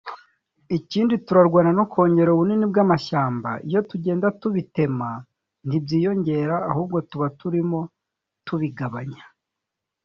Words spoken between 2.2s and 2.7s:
ubunini